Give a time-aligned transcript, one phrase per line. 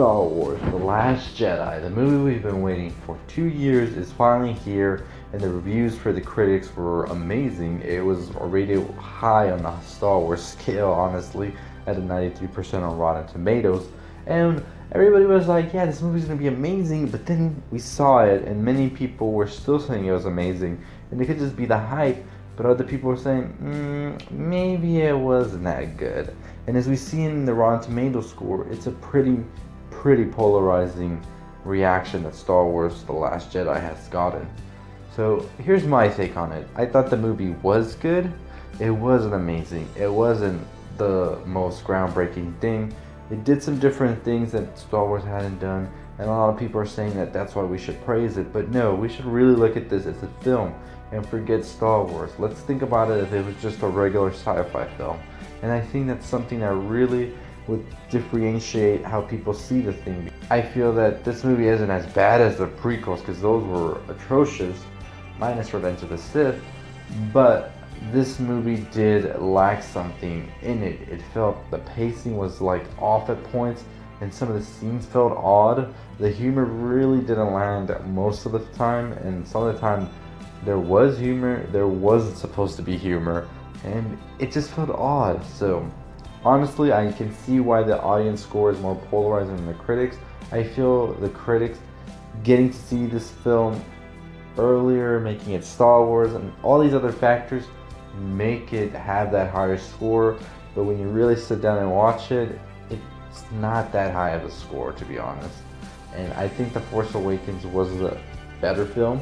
[0.00, 4.54] Star Wars The Last Jedi, the movie we've been waiting for two years, is finally
[4.54, 7.82] here, and the reviews for the critics were amazing.
[7.82, 11.52] It was rated high on the Star Wars scale, honestly,
[11.86, 13.88] at a 93% on Rotten Tomatoes.
[14.24, 18.44] And everybody was like, yeah, this movie's gonna be amazing, but then we saw it,
[18.44, 21.76] and many people were still saying it was amazing, and it could just be the
[21.76, 22.24] hype,
[22.56, 26.34] but other people were saying, mm, maybe it wasn't that good.
[26.66, 29.44] And as we see in the Rotten Tomato score, it's a pretty
[30.00, 31.22] pretty polarizing
[31.62, 34.48] reaction that Star Wars The Last Jedi has gotten.
[35.14, 36.66] So here's my take on it.
[36.74, 38.32] I thought the movie was good.
[38.78, 39.86] It wasn't amazing.
[39.98, 42.94] It wasn't the most groundbreaking thing.
[43.30, 46.80] It did some different things that Star Wars hadn't done, and a lot of people
[46.80, 48.54] are saying that that's why we should praise it.
[48.54, 50.74] But no, we should really look at this as a film
[51.12, 52.30] and forget Star Wars.
[52.38, 55.18] Let's think about it if it was just a regular sci fi film.
[55.60, 57.34] And I think that's something that really
[57.70, 60.28] would differentiate how people see the thing.
[60.50, 64.76] I feel that this movie isn't as bad as the prequels because those were atrocious,
[65.38, 66.60] minus Revenge of the Sith,
[67.32, 67.72] but
[68.10, 71.00] this movie did lack something in it.
[71.08, 73.84] It felt the pacing was like off at points
[74.20, 75.94] and some of the scenes felt odd.
[76.18, 80.10] The humor really didn't land most of the time, and some of the time
[80.64, 83.48] there was humor, there wasn't supposed to be humor,
[83.84, 85.44] and it just felt odd.
[85.46, 85.90] So
[86.42, 90.16] Honestly, I can see why the audience score is more polarizing than the critics.
[90.52, 91.78] I feel the critics
[92.42, 93.82] getting to see this film
[94.56, 97.64] earlier, making it Star Wars, and all these other factors
[98.18, 100.38] make it have that higher score.
[100.74, 104.50] But when you really sit down and watch it, it's not that high of a
[104.50, 105.58] score, to be honest.
[106.14, 108.18] And I think The Force Awakens was a
[108.62, 109.20] better film,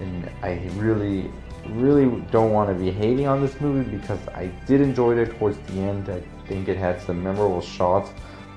[0.00, 1.30] and I really,
[1.68, 5.58] really don't want to be hating on this movie because I did enjoy it towards
[5.58, 6.08] the end.
[6.08, 8.10] I think it had some memorable shots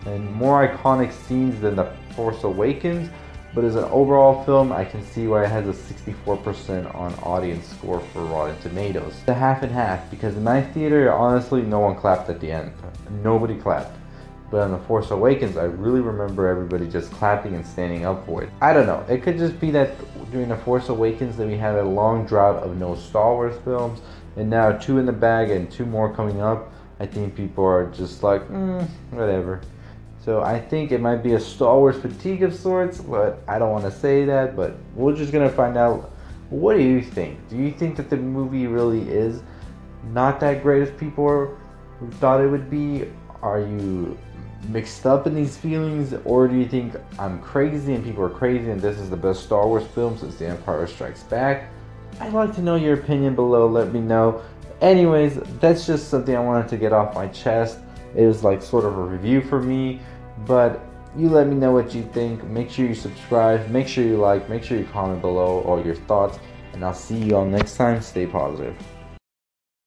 [0.05, 3.09] and more iconic scenes than The Force Awakens.
[3.53, 7.67] But as an overall film, I can see why it has a 64% on audience
[7.67, 9.15] score for Rotten Tomatoes.
[9.25, 12.71] The half and half, because in my theater, honestly, no one clapped at the end.
[13.23, 13.97] Nobody clapped.
[14.51, 18.43] But on The Force Awakens, I really remember everybody just clapping and standing up for
[18.43, 18.49] it.
[18.61, 19.03] I don't know.
[19.09, 19.95] It could just be that
[20.31, 23.99] during The Force Awakens that we had a long drought of no Star Wars films,
[24.37, 26.71] and now two in the bag and two more coming up.
[26.99, 29.61] I think people are just like, mm, whatever.
[30.23, 33.71] So I think it might be a Star Wars fatigue of sorts, but I don't
[33.71, 34.55] want to say that.
[34.55, 36.11] But we're just gonna find out.
[36.49, 37.47] What do you think?
[37.47, 39.43] Do you think that the movie really is
[40.11, 41.55] not that great as people
[42.13, 43.05] thought it would be?
[43.41, 44.17] Are you
[44.67, 48.71] mixed up in these feelings, or do you think I'm crazy and people are crazy
[48.71, 51.69] and this is the best Star Wars film since The Empire Strikes Back?
[52.19, 53.67] I'd like to know your opinion below.
[53.67, 54.41] Let me know.
[54.81, 57.79] Anyways, that's just something I wanted to get off my chest.
[58.15, 59.99] It was like sort of a review for me,
[60.45, 60.81] but
[61.17, 62.43] you let me know what you think.
[62.45, 65.95] Make sure you subscribe, make sure you like, make sure you comment below all your
[65.95, 66.39] thoughts,
[66.73, 68.01] and I'll see you all next time.
[68.01, 68.75] Stay positive.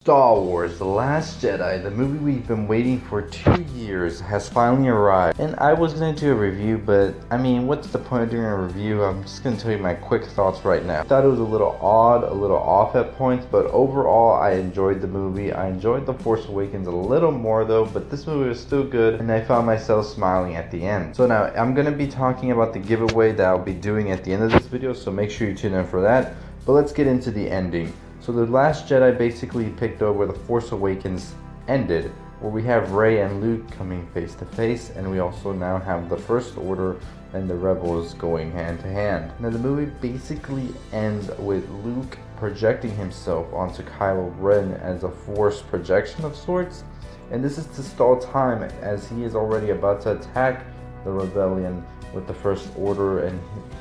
[0.03, 4.89] Star Wars The Last Jedi, the movie we've been waiting for two years, has finally
[4.89, 5.39] arrived.
[5.39, 8.43] And I was gonna do a review, but I mean, what's the point of doing
[8.43, 9.05] a review?
[9.05, 11.03] I'm just gonna tell you my quick thoughts right now.
[11.03, 14.55] I thought it was a little odd, a little off at points, but overall, I
[14.55, 15.53] enjoyed the movie.
[15.53, 19.21] I enjoyed The Force Awakens a little more though, but this movie was still good,
[19.21, 21.15] and I found myself smiling at the end.
[21.15, 24.33] So now, I'm gonna be talking about the giveaway that I'll be doing at the
[24.33, 26.35] end of this video, so make sure you tune in for that.
[26.67, 27.93] But let's get into the ending.
[28.23, 31.35] So The Last Jedi basically picked up where The Force Awakens
[31.67, 35.79] ended, where we have Rey and Luke coming face to face, and we also now
[35.79, 37.01] have the First Order
[37.33, 39.33] and the Rebels going hand to hand.
[39.41, 45.61] Now the movie basically ends with Luke projecting himself onto Kylo Ren as a Force
[45.61, 46.85] projection of sorts,
[47.33, 50.65] and this is to stall time as he is already about to attack
[51.03, 53.41] the rebellion with the First Order, and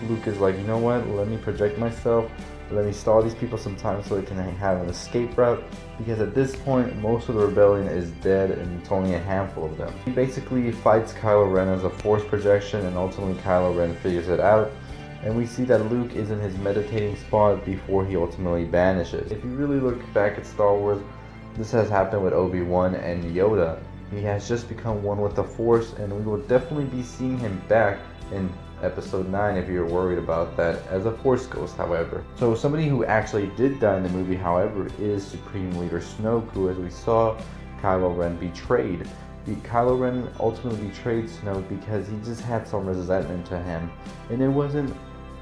[0.10, 2.30] Luke is like, you know what, let me project myself
[2.72, 5.62] let me stall these people some time so they can have an escape route
[5.98, 9.66] because at this point most of the rebellion is dead and it's only a handful
[9.66, 9.94] of them.
[10.06, 14.40] He basically fights Kylo Ren as a force projection and ultimately Kylo Ren figures it
[14.40, 14.72] out
[15.22, 19.32] and we see that Luke is in his meditating spot before he ultimately vanishes.
[19.32, 21.02] If you really look back at Star Wars,
[21.58, 23.84] this has happened with Obi-Wan and Yoda.
[24.10, 27.62] He has just become one with the Force and we will definitely be seeing him
[27.68, 28.00] back
[28.32, 28.52] in
[28.82, 32.24] episode 9 if you're worried about that as a force ghost however.
[32.36, 36.70] So somebody who actually did die in the movie however is supreme leader snoke who
[36.70, 37.40] as we saw
[37.82, 39.08] kylo ren betrayed.
[39.64, 43.92] Kylo ren ultimately betrayed snoke because he just had some resentment to him.
[44.30, 44.96] And it wasn't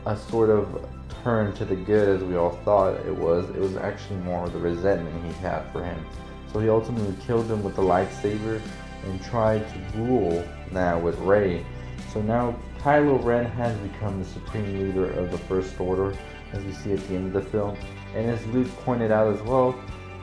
[0.05, 0.85] a sort of
[1.23, 3.49] turn to the good as we all thought it was.
[3.49, 6.03] It was actually more the resentment he had for him.
[6.51, 8.61] So he ultimately killed him with the lightsaber
[9.03, 11.65] and tried to rule now with Rey.
[12.13, 16.17] So now Kylo Ren has become the supreme leader of the First Order,
[16.53, 17.77] as we see at the end of the film.
[18.15, 19.75] And as Luke pointed out as well,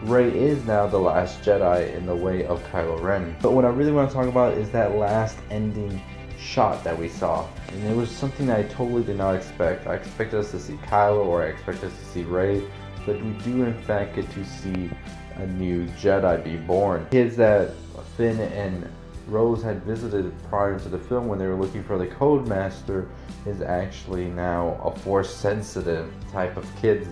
[0.02, 3.36] Rey is now the last Jedi in the way of Kylo Ren.
[3.42, 6.00] But what I really want to talk about is that last ending
[6.38, 7.46] shot that we saw.
[7.68, 9.86] And it was something that I totally did not expect.
[9.86, 12.62] I expected us to see Kylo or I expected us to see Rey,
[13.04, 14.90] but we do in fact get to see
[15.34, 17.06] a new Jedi be born.
[17.10, 17.74] Kids that
[18.16, 18.90] Finn and
[19.26, 23.08] Rose had visited prior to the film when they were looking for the Codemaster
[23.44, 27.08] is actually now a force sensitive type of kid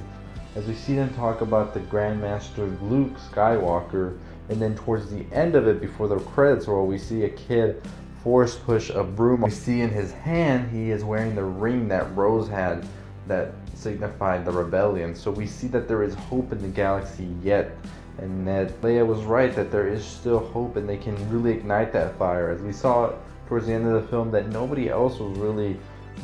[0.57, 4.17] as we see them talk about the Grandmaster Luke Skywalker,
[4.49, 7.83] and then towards the end of it, before the credits roll, we see a kid
[8.23, 9.41] force push a broom.
[9.41, 12.87] We see in his hand he is wearing the ring that Rose had
[13.27, 15.15] that signified the rebellion.
[15.15, 17.73] So we see that there is hope in the galaxy yet,
[18.19, 21.93] and that Leia was right that there is still hope and they can really ignite
[21.93, 22.51] that fire.
[22.51, 23.13] As we saw
[23.49, 25.77] towards the end of the film, that nobody else was really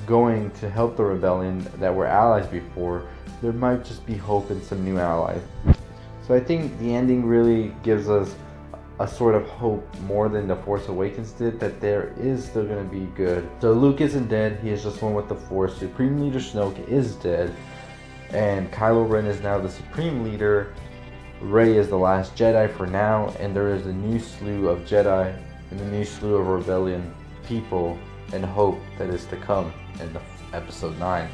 [0.07, 3.09] going to help the rebellion that were allies before
[3.43, 5.41] there might just be hope in some new allies.
[6.27, 8.35] So I think the ending really gives us
[8.99, 12.85] a sort of hope more than The Force Awakens did that there is still going
[12.85, 13.49] to be good.
[13.61, 15.77] So Luke isn't dead, he is just one with the Force.
[15.79, 17.55] Supreme Leader Snoke is dead,
[18.29, 20.75] and Kylo Ren is now the Supreme Leader.
[21.41, 25.35] Rey is the last Jedi for now, and there is a new slew of Jedi
[25.71, 27.15] and a new slew of rebellion
[27.47, 27.99] people
[28.35, 30.21] and hope that is to come in the
[30.53, 31.31] episode 9.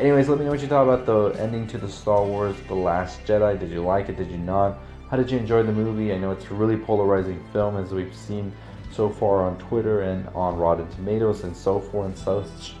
[0.00, 2.74] Anyways, let me know what you thought about the ending to the Star Wars The
[2.74, 3.58] Last Jedi.
[3.58, 4.16] Did you like it?
[4.16, 4.78] Did you not?
[5.10, 6.12] How did you enjoy the movie?
[6.12, 8.52] I know it's a really polarizing film as we've seen
[8.90, 12.74] so far on Twitter and on Rotten Tomatoes and so forth and such.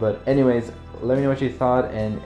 [0.00, 2.20] But anyways, let me know what you thought and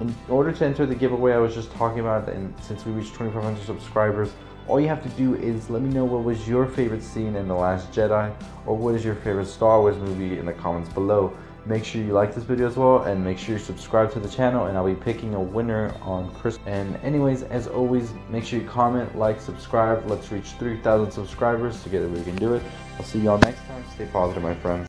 [0.00, 3.14] in order to enter the giveaway I was just talking about and since we reached
[3.14, 4.32] 2500 subscribers
[4.70, 7.48] all you have to do is let me know what was your favorite scene in
[7.48, 8.32] The Last Jedi
[8.66, 11.36] or what is your favorite Star Wars movie in the comments below.
[11.66, 14.28] Make sure you like this video as well and make sure you subscribe to the
[14.28, 16.64] channel and I'll be picking a winner on Christmas.
[16.68, 20.08] And anyways, as always, make sure you comment, like, subscribe.
[20.08, 21.82] Let's reach 3,000 subscribers.
[21.82, 22.62] Together we can do it.
[22.96, 23.84] I'll see y'all next time.
[23.94, 24.78] Stay positive, my friends.